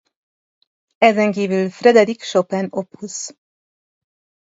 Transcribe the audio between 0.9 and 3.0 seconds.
Ezenkívül Frédéric Chopin Op.